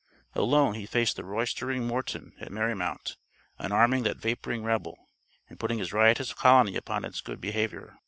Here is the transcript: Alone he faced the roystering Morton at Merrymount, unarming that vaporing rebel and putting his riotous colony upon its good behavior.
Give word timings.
Alone 0.33 0.73
he 0.73 0.87
faced 0.87 1.15
the 1.15 1.23
roystering 1.23 1.85
Morton 1.85 2.33
at 2.41 2.51
Merrymount, 2.51 3.17
unarming 3.59 4.01
that 4.03 4.17
vaporing 4.17 4.63
rebel 4.63 5.11
and 5.47 5.59
putting 5.59 5.77
his 5.77 5.93
riotous 5.93 6.33
colony 6.33 6.75
upon 6.75 7.05
its 7.05 7.21
good 7.21 7.39
behavior. 7.39 7.99